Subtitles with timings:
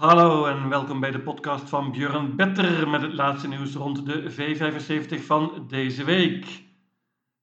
[0.00, 4.32] Hallo en welkom bij de podcast van Björn Better met het laatste nieuws rond de
[4.32, 6.64] V75 van deze week.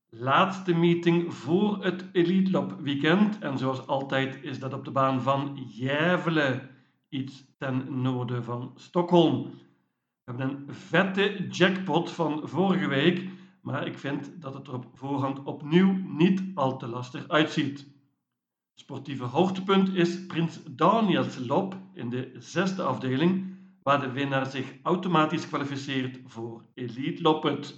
[0.09, 5.21] Laatste meeting voor het Elite Lop weekend en zoals altijd is dat op de baan
[5.21, 6.61] van Gävle,
[7.09, 9.43] iets ten noorden van Stockholm.
[9.43, 9.51] We
[10.31, 13.29] hebben een vette jackpot van vorige week,
[13.61, 17.96] maar ik vind dat het er op voorhand opnieuw niet al te lastig uitziet.
[18.79, 25.47] Sportieve hoogtepunt is Prins Daniels Lop in de zesde afdeling, waar de winnaar zich automatisch
[25.47, 27.75] kwalificeert voor Elite Loppet.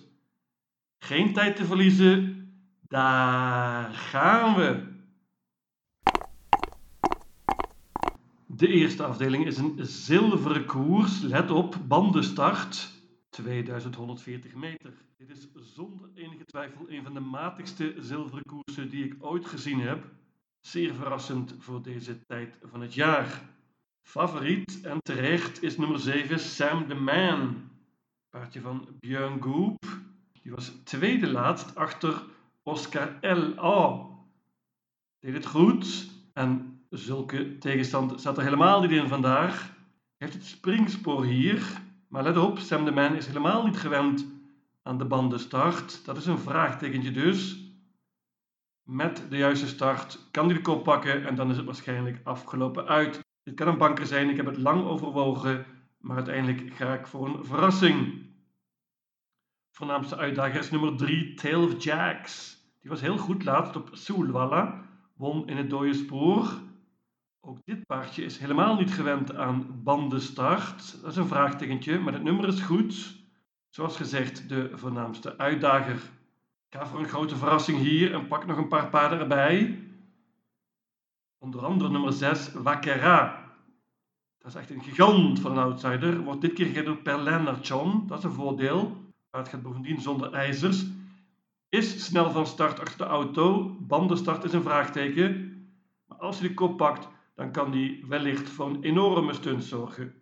[0.98, 2.48] Geen tijd te verliezen,
[2.88, 4.98] daar gaan we!
[8.46, 11.22] De eerste afdeling is een zilveren koers.
[11.22, 12.92] Let op, bandenstart
[13.30, 14.94] 2140 meter.
[15.18, 19.80] Dit is zonder enige twijfel een van de matigste zilveren koersen die ik ooit gezien
[19.80, 20.18] heb.
[20.60, 23.42] Zeer verrassend voor deze tijd van het jaar.
[24.02, 27.70] Favoriet en terecht is nummer 7 Sam the Man.
[28.30, 29.86] Paardje van Björn Goop.
[30.42, 32.24] Die was tweede laatst achter
[32.64, 34.08] Oscar L.A.
[35.20, 39.74] Deed het goed en zulke tegenstand zat er helemaal niet in vandaag.
[40.18, 41.82] Heeft het springspoor hier.
[42.08, 44.26] Maar let op, Sam the Man is helemaal niet gewend
[44.82, 46.06] aan de bandenstart.
[46.06, 47.69] Dat is een vraagtekentje dus
[48.90, 52.88] met de juiste start kan hij de kop pakken en dan is het waarschijnlijk afgelopen
[52.88, 53.20] uit.
[53.44, 55.66] Dit kan een banker zijn, ik heb het lang overwogen,
[55.98, 58.26] maar uiteindelijk ga ik voor een verrassing.
[59.72, 62.58] Voornaamste uitdager is nummer 3, Tail of Jacks.
[62.82, 64.86] Die was heel goed laatst op Soelwalla,
[65.16, 66.62] won in het dode spoor.
[67.40, 71.02] Ook dit paardje is helemaal niet gewend aan bandenstart.
[71.02, 73.18] Dat is een vraagtekentje, maar het nummer is goed.
[73.70, 76.02] Zoals gezegd, de voornaamste uitdager.
[76.70, 79.80] Ga voor een grote verrassing hier en pak nog een paar paarden erbij.
[81.38, 83.48] Onder andere nummer 6, Wakera.
[84.38, 86.20] Dat is echt een gigant van een outsider.
[86.20, 88.08] Wordt dit keer gereden per Lennartson.
[88.08, 88.98] Dat is een voordeel.
[89.32, 90.86] Maar het gaat bovendien zonder ijzers.
[91.70, 93.76] Is snel van start achter de auto.
[93.80, 95.54] Bandenstart is een vraagteken.
[96.06, 100.14] Maar als hij de kop pakt, dan kan hij wellicht voor een enorme stunt zorgen.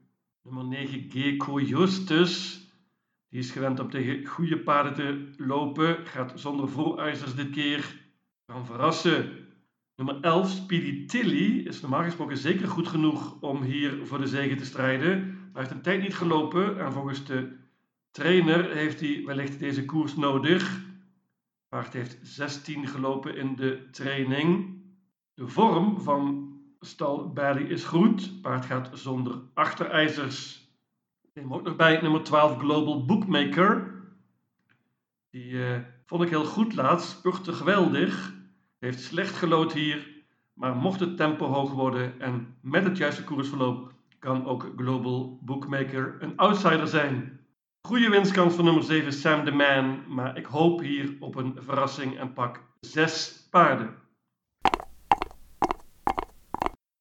[0.42, 2.62] Nummer 9, Gecko Justus.
[3.30, 6.06] Die is gewend om tegen goede paarden te lopen.
[6.06, 7.96] Gaat zonder voorijzers dit keer.
[8.46, 9.46] Kan verrassen.
[9.96, 14.56] Nummer 11, Speedy Tilly, is normaal gesproken zeker goed genoeg om hier voor de zege
[14.56, 15.20] te strijden.
[15.54, 17.58] Maar heeft een tijd niet gelopen en volgens de
[18.12, 20.82] trainer heeft hij wellicht deze koers nodig.
[21.70, 24.76] Paard heeft 16 gelopen in de training.
[25.34, 28.42] De vorm van stal Bailey is goed.
[28.42, 30.67] Paard gaat zonder achterijzers
[31.38, 33.94] neem ook nog bij nummer 12 Global Bookmaker.
[35.30, 38.34] Die uh, vond ik heel goed laatst, spurte geweldig.
[38.80, 40.08] Heeft slecht gelood hier,
[40.54, 46.16] maar mocht het tempo hoog worden en met het juiste koersverloop kan ook Global Bookmaker
[46.20, 47.40] een outsider zijn.
[47.82, 52.18] Goede winstkans voor nummer 7 Sam the Man, maar ik hoop hier op een verrassing
[52.20, 53.96] en pak 6 paarden.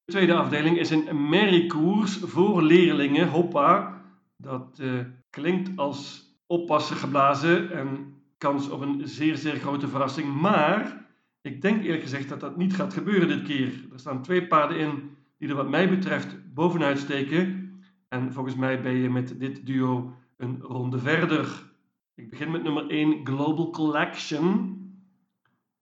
[0.05, 3.96] De tweede afdeling is een merriekoers voor leerlingen, hoppa.
[4.37, 10.41] Dat uh, klinkt als oppassen geblazen en kans op een zeer, zeer grote verrassing.
[10.41, 11.05] Maar
[11.41, 13.87] ik denk eerlijk gezegd dat dat niet gaat gebeuren dit keer.
[13.91, 17.71] Er staan twee paarden in die er wat mij betreft bovenuit steken.
[18.07, 21.71] En volgens mij ben je met dit duo een ronde verder.
[22.15, 24.75] Ik begin met nummer 1, Global Collection.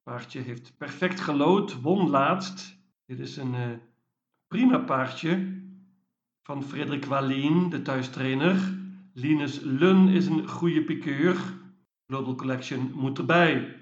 [0.03, 2.77] Paardje heeft perfect gelood, won laatst.
[3.05, 3.67] Dit is een uh,
[4.47, 5.54] prima paardje
[6.45, 8.77] van Frederik Wallien, de thuistrainer.
[9.13, 11.35] Linus Lun is een goede piqueur.
[12.07, 13.75] Global Collection moet erbij.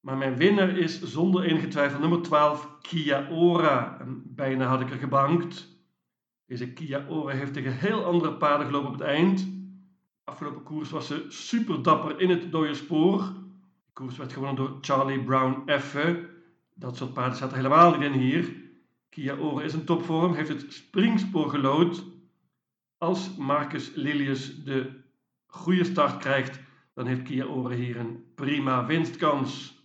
[0.00, 3.96] Maar mijn winnaar is zonder enige twijfel nummer 12, Kia Ora.
[4.00, 5.68] En bijna had ik er gebankt.
[6.46, 9.48] Deze Kia Ora heeft tegen heel andere paarden gelopen op het eind.
[10.24, 13.18] Afgelopen koers was ze super dapper in het dode spoor.
[13.84, 16.28] De koers werd gewonnen door Charlie Brown Effe.
[16.74, 18.61] Dat soort paarden zaten helemaal niet in hier.
[19.12, 22.04] Kia Ore is een topvorm, heeft het springspoor gelood.
[22.98, 24.90] Als Marcus Lilius de
[25.46, 26.60] goede start krijgt,
[26.94, 29.78] dan heeft Kia Ore hier een prima winstkans.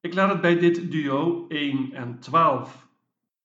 [0.00, 2.74] Ik laat het bij dit duo 1 en 12.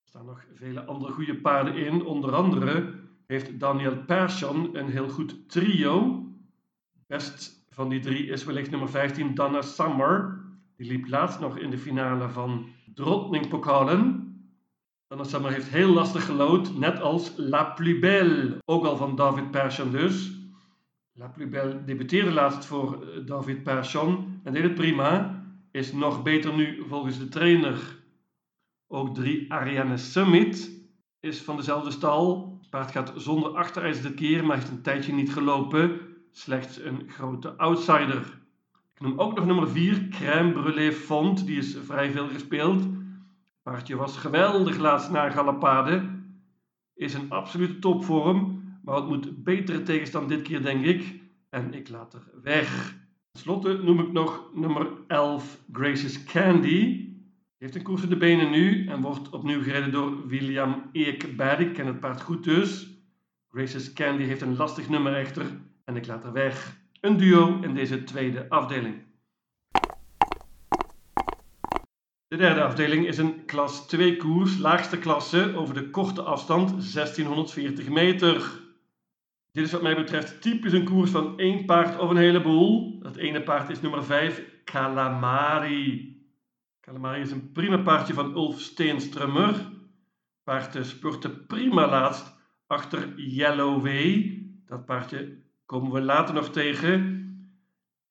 [0.02, 2.04] Er staan nog vele andere goede paarden in.
[2.04, 2.94] Onder andere
[3.26, 6.24] heeft Daniel Persson een heel goed trio.
[7.06, 10.40] Best van die drie is wellicht nummer 15 Dana Summer.
[10.76, 14.21] Die liep laatst nog in de finale van Drotning Pokalen.
[15.20, 19.90] Summer heeft heel lastig gelood, net als La Plus Belle, ook al van David Persson
[19.90, 20.32] dus.
[21.12, 25.42] La Plus Belle debuteerde laatst voor eh, David Persson en deed het prima.
[25.70, 27.78] Is nog beter nu volgens de trainer.
[28.86, 30.80] Ook drie Ariane Summit.
[31.20, 32.56] is van dezelfde stal.
[32.60, 36.00] Het paard gaat zonder achterijzer dit keer, maar heeft een tijdje niet gelopen.
[36.30, 38.40] Slechts een grote outsider.
[38.94, 41.46] Ik noem ook nog nummer 4, Crème Brûlée Font.
[41.46, 42.82] Die is vrij veel gespeeld.
[43.62, 46.02] Paardje was geweldig laatst na Galapade.
[46.94, 51.20] Is een absolute topvorm, maar het moet betere tegenstand dit keer, denk ik.
[51.50, 52.94] En ik laat er weg.
[53.30, 57.08] Ten slotte noem ik nog nummer 11, Grace's Candy.
[57.58, 61.58] Heeft een koers in de benen nu en wordt opnieuw gereden door William Eekberg.
[61.58, 62.90] Ik ken het paard goed dus.
[63.48, 65.46] Grace's Candy heeft een lastig nummer echter
[65.84, 66.76] en ik laat er weg.
[67.00, 68.94] Een duo in deze tweede afdeling.
[72.32, 77.88] De derde afdeling is een klas 2 koers, laagste klasse, over de korte afstand 1640
[77.88, 78.60] meter.
[79.50, 83.00] Dit is wat mij betreft typisch een koers van één paard of een heleboel.
[83.00, 86.16] Dat ene paard is nummer 5, Calamari.
[86.80, 89.70] Calamari is een prima paardje van Ulf Steenstrummer.
[90.42, 92.36] Paard spurte prima laatst
[92.66, 94.38] achter Yellow Way.
[94.66, 97.21] Dat paardje komen we later nog tegen.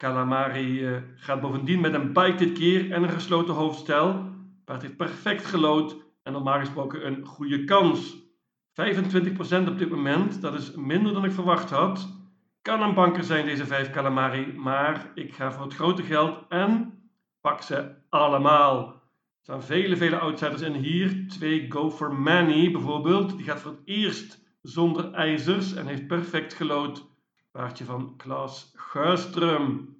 [0.01, 4.30] Calamari uh, gaat bovendien met een bike dit keer en een gesloten hoofdstel.
[4.65, 8.18] Paard heeft perfect gelood en normaal gesproken een goede kans.
[8.18, 12.09] 25% op dit moment, dat is minder dan ik verwacht had.
[12.62, 16.94] Kan een banker zijn deze 5 Calamari, maar ik ga voor het grote geld en
[17.42, 18.88] pak ze allemaal.
[18.88, 18.97] Er
[19.42, 21.27] staan vele, vele outsiders in hier.
[21.27, 23.38] Twee Go for Many bijvoorbeeld.
[23.38, 27.10] Die gaat voor het eerst zonder ijzers en heeft perfect gelood.
[27.51, 29.95] Paardje van Klaas Guistrum.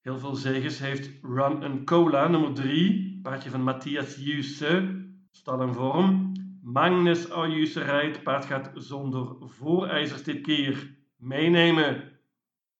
[0.00, 3.20] Heel veel zegens heeft Run and Cola, nummer 3.
[3.22, 5.04] Paardje van Matthias Jusse.
[5.30, 6.32] Stal en vorm.
[6.62, 8.22] Magnus Ayuse rijdt.
[8.22, 10.96] Paard gaat zonder voorijzers dit keer.
[11.16, 12.12] Meenemen.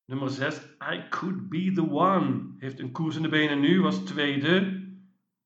[0.04, 0.60] Nummer 6,
[0.92, 2.54] I Could Be The One.
[2.58, 4.84] Heeft een koers in de benen nu, was tweede.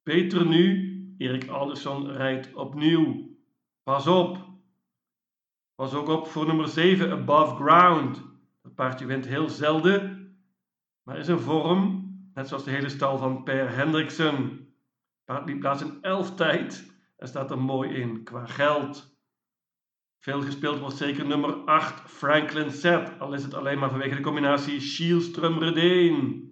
[0.02, 3.36] Beter nu, Erik Alderson rijdt opnieuw.
[3.82, 4.48] Pas op.
[5.74, 8.29] Pas ook op voor nummer 7, Above Ground.
[8.62, 10.34] Dat paardje wint heel zelden,
[11.02, 14.68] maar is een vorm, net zoals de hele stal van Per Hendriksen.
[15.24, 19.18] Paard liep plaats in 11 tijd en staat er mooi in qua geld.
[20.18, 24.20] Veel gespeeld wordt zeker nummer 8, Franklin Set, al is het alleen maar vanwege de
[24.20, 26.48] combinatie Schielström-Redeen.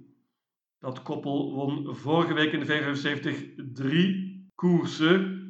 [0.79, 5.47] Dat koppel won vorige week in de 75 drie koersen.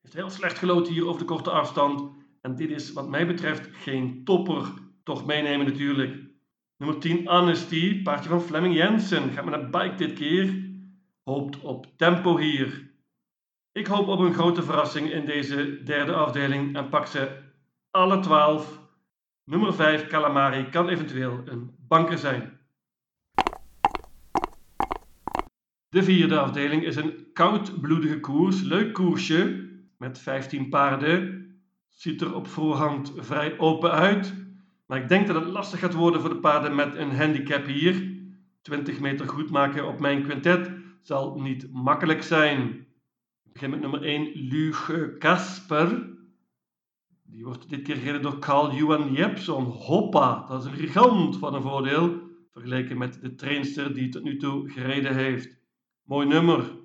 [0.00, 2.10] Heeft heel slecht geloten hier over de korte afstand.
[2.40, 4.72] En dit is wat mij betreft geen topper.
[5.08, 6.22] Toch meenemen natuurlijk.
[6.76, 9.30] Nummer 10 Honesty, paardje van Fleming Jensen.
[9.30, 10.70] Gaat met een bike dit keer.
[11.24, 12.90] Hoopt op tempo hier.
[13.72, 17.40] Ik hoop op een grote verrassing in deze derde afdeling en pak ze
[17.90, 18.80] alle 12.
[19.44, 22.58] Nummer 5 Calamari kan eventueel een banker zijn.
[25.88, 28.62] De vierde afdeling is een koudbloedige koers.
[28.62, 29.68] Leuk koersje
[29.98, 31.46] met 15 paarden.
[31.88, 34.46] Ziet er op voorhand vrij open uit.
[34.88, 38.16] Maar ik denk dat het lastig gaat worden voor de paarden met een handicap hier.
[38.62, 40.70] 20 meter goed maken op mijn quintet
[41.02, 42.86] zal niet makkelijk zijn.
[43.44, 46.16] Ik begin met nummer 1 Luge Kasper.
[47.22, 49.64] Die wordt dit keer gereden door Carl Johan Jepson.
[49.64, 52.20] Hoppa, dat is een gigant van een voordeel.
[52.52, 55.56] Vergeleken met de trainster die tot nu toe gereden heeft.
[56.02, 56.76] Mooi nummer.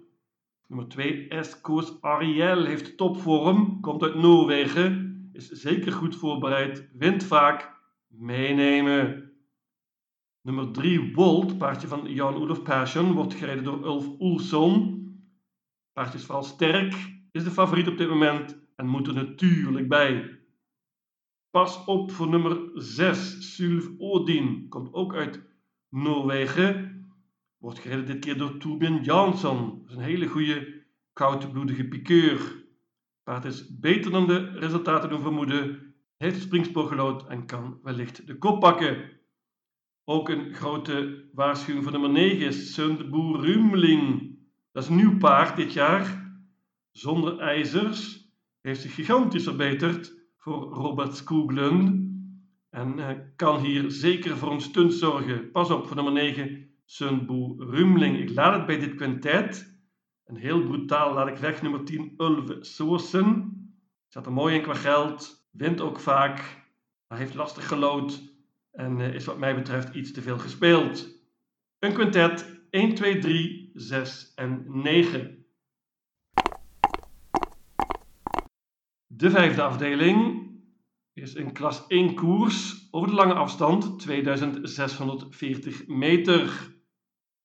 [0.67, 7.72] Nummer 2, Esco's Ariel, heeft topvorm, komt uit Noorwegen, is zeker goed voorbereid, wint vaak,
[8.17, 9.31] meenemen.
[10.41, 15.01] Nummer 3, Wold, paardje van Jan Oelof Passion, wordt gereden door Ulf Oelson.
[15.93, 16.93] Paardje is vooral sterk,
[17.31, 20.39] is de favoriet op dit moment en moet er natuurlijk bij.
[21.49, 25.41] Pas op voor nummer 6, Sylv Odin, komt ook uit
[25.89, 26.91] Noorwegen.
[27.57, 29.79] Wordt gereden dit keer door Torbjörn Jansson.
[29.81, 30.81] Dat is een hele goede
[31.13, 32.63] koudbloedige piqueur.
[33.23, 35.92] Paard is beter dan de resultaten doen vermoeden.
[36.23, 39.09] Heeft springspoor gelood en kan wellicht de kop pakken.
[40.03, 44.37] Ook een grote waarschuwing voor nummer 9 is Sundboer Rumling.
[44.71, 46.33] Dat is een nieuw paard dit jaar.
[46.91, 48.29] Zonder ijzers
[48.61, 51.89] heeft zich gigantisch verbeterd voor Robert Skoglund.
[52.69, 55.51] En uh, kan hier zeker voor een stunt zorgen.
[55.51, 58.19] Pas op voor nummer 9, Sunbu Rumling.
[58.19, 59.77] Ik laat het bij dit quintet.
[60.23, 63.51] En heel brutaal laat ik weg nummer 10, Ulve Soorsen.
[64.07, 65.42] Zat er mooi in qua geld.
[65.53, 66.61] Wint ook vaak.
[67.07, 68.21] Maar heeft lastig gelood.
[68.71, 71.07] En uh, is wat mij betreft iets te veel gespeeld.
[71.79, 75.45] Een quintet 1, 2, 3, 6 en 9.
[79.07, 80.47] De vijfde afdeling
[81.13, 86.71] is een klas 1 koers over de lange afstand, 2640 meter.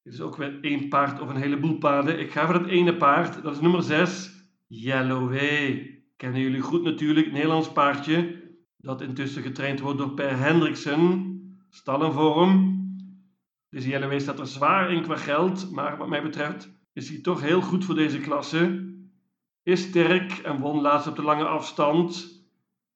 [0.02, 2.18] Dit is ook weer één paard of een heleboel paarden.
[2.18, 4.32] Ik ga voor het ene paard, dat is nummer 6,
[4.66, 5.97] Yellow Way.
[6.18, 8.42] Kennen jullie goed natuurlijk, Nederlands paardje,
[8.76, 11.36] dat intussen getraind wordt door Per Hendriksen,
[11.70, 12.76] stallenvorm.
[13.68, 17.40] Deze Yellowway staat er zwaar in qua geld, maar wat mij betreft is hij toch
[17.40, 18.92] heel goed voor deze klasse.
[19.62, 22.36] Is sterk en won laatst op de lange afstand.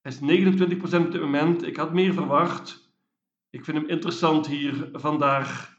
[0.01, 1.67] Hij is 29% op dit moment.
[1.67, 2.91] Ik had meer verwacht.
[3.49, 5.77] Ik vind hem interessant hier vandaag.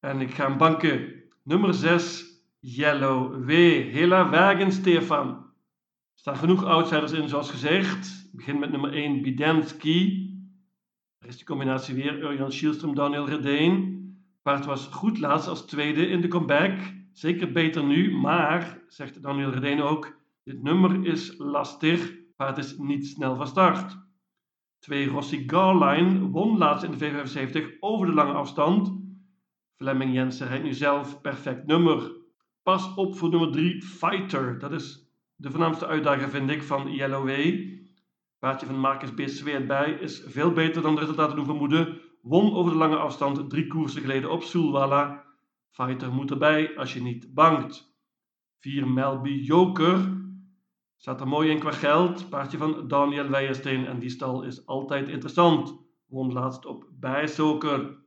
[0.00, 1.22] En ik ga hem banken.
[1.42, 2.24] Nummer 6,
[2.58, 3.50] Yellow W.
[3.92, 5.43] Hela wagen, Stefan.
[6.24, 8.30] Staan genoeg outsiders in, zoals gezegd.
[8.32, 10.30] Begin met nummer 1, Bidensky.
[11.18, 14.02] Er is de combinatie weer Urjan Schielström, Daniel Redeen.
[14.42, 16.78] Paard was goed laatst als tweede in de comeback.
[17.12, 22.12] Zeker beter nu, maar, zegt Daniel Redeen ook, dit nummer is lastig.
[22.36, 23.96] Paard is niet snel van start.
[24.78, 28.92] 2 Rossi Garline won laatst in de V75 over de lange afstand.
[29.76, 32.12] Fleming Jensen rijdt nu zelf perfect nummer.
[32.62, 34.58] Pas op voor nummer 3 Fighter.
[34.58, 35.03] Dat is
[35.44, 37.78] de voornaamste uitdager vind ik van Way.
[38.38, 39.20] Paardje van Marcus B.
[39.24, 42.00] Zweert bij is veel beter dan de resultaten doen vermoeden.
[42.22, 45.24] Won over de lange afstand drie koersen geleden op Sulwala.
[45.70, 47.96] Fighter moet erbij als je niet bangt.
[48.60, 50.22] 4 Melby Joker.
[50.96, 52.28] Staat er mooi in qua geld.
[52.28, 55.78] Paardje van Daniel Weijersteen en die stal is altijd interessant.
[56.06, 57.98] Won laatst op Bijsoker.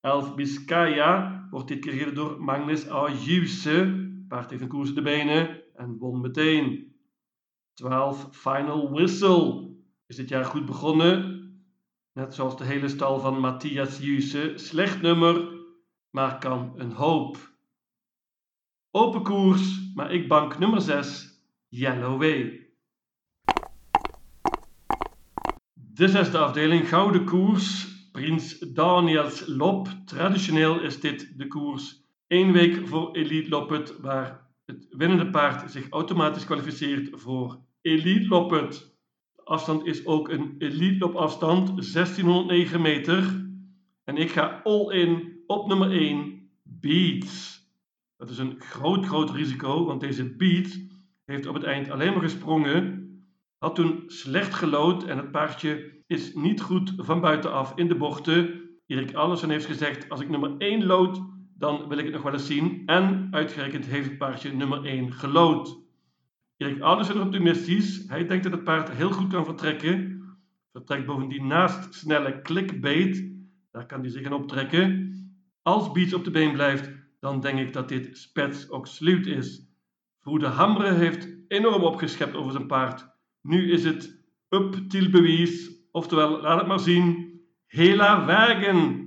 [0.00, 4.10] 11 Biscaya wordt dit keer door Magnus Ayuse.
[4.28, 6.94] Paard heeft een koers in de benen en won meteen.
[7.74, 9.70] 12 Final Whistle
[10.06, 11.40] is dit jaar goed begonnen.
[12.12, 14.52] Net zoals de hele stal van Matthias Juse.
[14.56, 15.48] Slecht nummer,
[16.10, 17.50] maar kan een hoop.
[18.90, 22.70] Open koers, maar ik bank nummer 6, Yellow Way.
[25.74, 27.90] De zesde afdeling, Gouden Koers.
[28.12, 29.88] Prins Daniels Lop.
[30.04, 34.41] Traditioneel is dit de koers één week voor Elite Loppet, waar
[34.72, 38.96] het winnende paard zich automatisch kwalificeert voor Elite Loppet.
[39.34, 43.46] De afstand is ook een Elite Lop afstand, 1609 meter.
[44.04, 47.60] En ik ga all in op nummer 1, Beats.
[48.16, 50.78] Dat is een groot, groot risico, want deze Beats
[51.24, 53.00] heeft op het eind alleen maar gesprongen.
[53.58, 58.60] Had toen slecht gelood en het paardje is niet goed van buitenaf in de bochten.
[58.86, 61.31] Erik Allison heeft gezegd, als ik nummer 1 lood,
[61.62, 62.82] dan wil ik het nog wel eens zien.
[62.86, 65.78] En uitgerekend heeft het paardje nummer 1 gelood.
[66.56, 68.04] Erik Allison is optimistisch.
[68.08, 70.22] Hij denkt dat het paard heel goed kan vertrekken.
[70.72, 73.30] Vertrekt bovendien naast snelle clickbait.
[73.70, 75.14] Daar kan hij zich aan optrekken.
[75.62, 76.90] Als Beats op de been blijft,
[77.20, 79.66] dan denk ik dat dit spets ook sluit is.
[80.20, 83.06] Vroede Hamre heeft enorm opgeschept over zijn paard.
[83.40, 87.40] Nu is het up til bewijs Oftewel, laat het maar zien.
[87.66, 89.01] Hela Wagen.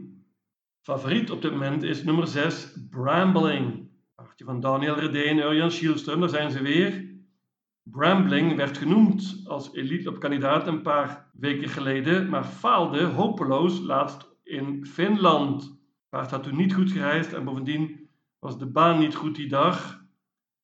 [0.86, 3.90] Favoriet op dit moment is nummer 6, Brambling.
[4.16, 7.06] Paardje van Daniel Redeen en Urjan Schielström, daar zijn ze weer.
[7.84, 14.86] Brambling werd genoemd als elite kandidaat een paar weken geleden, maar faalde hopeloos laatst in
[14.86, 15.80] Finland.
[16.10, 20.04] Paard had toen niet goed gereisd en bovendien was de baan niet goed die dag.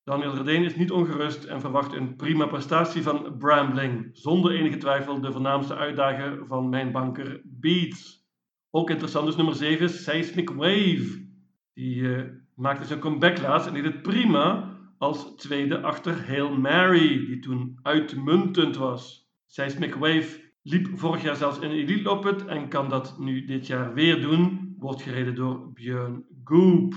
[0.04, 4.10] Daniel Redeen is niet ongerust en verwacht een prima prestatie van Brambling.
[4.14, 8.21] Zonder enige twijfel de voornaamste uitdager van mijn banker Beats.
[8.74, 11.26] Ook interessant is nummer 7, Seismic Wave.
[11.74, 12.22] Die uh,
[12.56, 17.80] maakte zijn comeback laatst en deed het prima als tweede achter Hail Mary, die toen
[17.82, 19.30] uitmuntend was.
[19.46, 23.94] Seismic Wave liep vorig jaar zelfs in Elite Loppet en kan dat nu dit jaar
[23.94, 24.76] weer doen.
[24.80, 26.94] Wordt gereden door Björn Goop.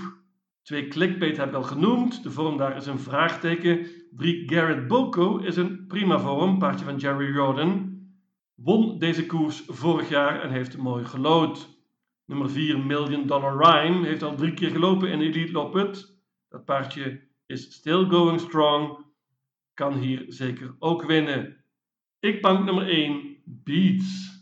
[0.61, 2.23] Twee clickbait heb ik al genoemd.
[2.23, 3.85] De vorm daar is een vraagteken.
[4.11, 7.94] Drie Garrett Boko is een prima vorm, paardje van Jerry Jordan.
[8.65, 11.69] Won deze koers vorig jaar en heeft mooi gelood.
[12.25, 16.17] Nummer 4 Million Dollar Rhyme heeft al drie keer gelopen in Elite Loppet.
[16.49, 19.05] Dat paardje is still going strong.
[19.73, 21.63] Kan hier zeker ook winnen.
[22.19, 24.33] Ik bank nummer 1 Beats.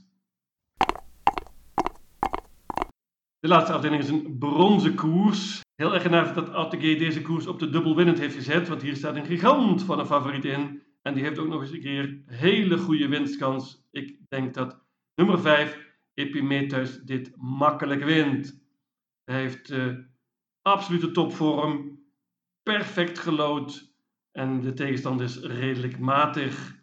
[3.40, 5.62] De laatste afdeling is een bronzen koers.
[5.76, 8.96] Heel erg genade dat ATG deze koers op de dubbel winnend heeft gezet, want hier
[8.96, 10.83] staat een gigant van een favoriet in.
[11.04, 13.88] En die heeft ook nog eens een keer hele goede winstkans.
[13.92, 14.84] Ik denk dat
[15.16, 18.62] nummer 5, Epimetheus, dit makkelijk wint.
[19.24, 19.98] Hij heeft uh,
[20.62, 22.00] absolute topvorm,
[22.64, 23.94] perfect gelood
[24.32, 26.82] en de tegenstand is redelijk matig.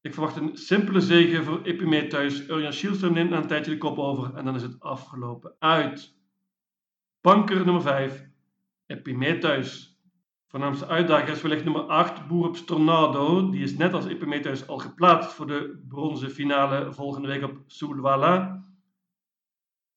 [0.00, 2.48] Ik verwacht een simpele zege voor Epimetheus.
[2.48, 6.14] Urjan Schielström neemt na een tijdje de kop over en dan is het afgelopen uit.
[7.20, 8.28] Banker nummer 5,
[8.86, 9.95] Epimetheus.
[10.48, 13.50] Voornaamste uitdager is wellicht nummer 8, Boer op Stornado.
[13.50, 18.64] Die is net als Epimetheus al geplaatst voor de bronzen finale volgende week op Sulwala.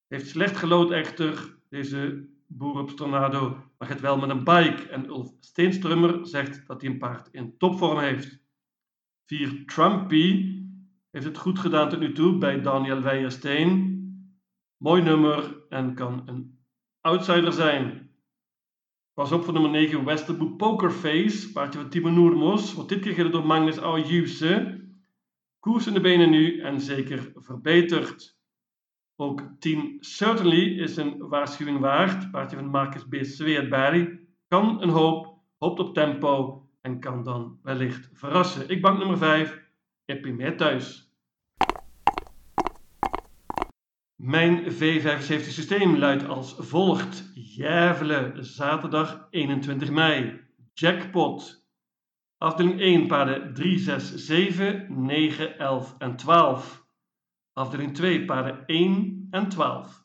[0.06, 4.88] Heeft slecht gelood echter, deze Boer op Stornado, maar gaat wel met een bike.
[4.88, 8.42] En Ulf Steenstrummer zegt dat hij een paard in topvorm heeft.
[9.26, 10.58] 4 Trumpy
[11.10, 13.88] heeft het goed gedaan tot nu toe bij Daniel Weijersteen.
[14.76, 16.64] Mooi nummer en kan een
[17.00, 18.09] outsider zijn.
[19.20, 22.74] Pas op voor nummer 9 Westerboek Pokerface, paardje van Timo Noermos.
[22.74, 24.80] Wordt dit keer gereden door Magnus Aujuse.
[25.58, 28.38] Koers in de benen nu en zeker verbeterd.
[29.16, 32.30] Ook 10 Certainly is een waarschuwing waard.
[32.30, 33.14] Paardje van Marcus B.
[33.20, 38.68] Sweetberry kan een hoop, hoopt op tempo en kan dan wellicht verrassen.
[38.68, 39.62] Ik bank nummer 5,
[40.04, 41.09] Epimet thuis.
[44.22, 47.30] Mijn V75 systeem luidt als volgt.
[47.34, 50.40] Jævelen, zaterdag 21 mei.
[50.72, 51.66] Jackpot.
[52.38, 56.86] Afdeling 1 paarden 3, 6, 7, 9, 11 en 12.
[57.52, 60.04] Afdeling 2 paarden 1 en 12.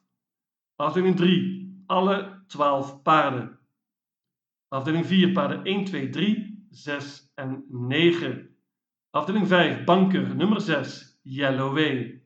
[0.75, 3.59] Afdeling 3 alle 12 paarden.
[4.67, 8.55] Afdeling 4 paarden 1, 2, 3, 6 en 9.
[9.09, 12.24] Afdeling 5 banker nummer 6 Yellow Way.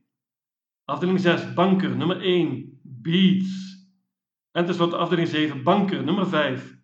[0.90, 3.88] Afdeling 6, banker nummer 1, Beats.
[4.52, 6.78] En tenslotte afdeling 7, banker nummer 5,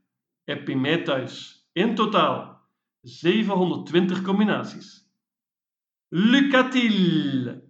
[0.43, 1.67] Epimetheus.
[1.73, 2.61] In totaal
[3.01, 5.09] 720 combinaties.
[6.09, 7.64] Lucatil.